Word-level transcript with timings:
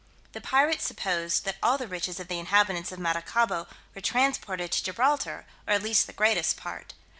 The 0.31 0.41
pirates 0.41 0.83
supposed 0.83 1.45
that 1.45 1.57
all 1.61 1.77
the 1.77 1.87
riches 1.87 2.19
of 2.19 2.27
the 2.27 2.39
inhabitants 2.39 2.91
of 2.91 2.97
Maracaibo 2.97 3.67
were 3.93 4.01
transported 4.01 4.71
to 4.71 4.83
Gibraltar, 4.83 5.45
or 5.67 5.73
at 5.75 5.83
least 5.83 6.07
the 6.07 6.11
greatest 6.13 6.57
part. 6.57 6.95